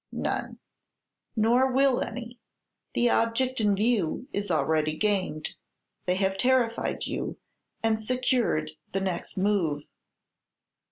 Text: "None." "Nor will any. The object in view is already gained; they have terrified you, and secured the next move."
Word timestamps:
"None." 0.11 0.57
"Nor 1.35 1.71
will 1.71 2.01
any. 2.01 2.39
The 2.95 3.11
object 3.11 3.61
in 3.61 3.75
view 3.75 4.27
is 4.33 4.49
already 4.49 4.97
gained; 4.97 5.55
they 6.07 6.15
have 6.15 6.39
terrified 6.39 7.05
you, 7.05 7.37
and 7.83 7.99
secured 8.03 8.71
the 8.93 8.99
next 8.99 9.37
move." 9.37 9.83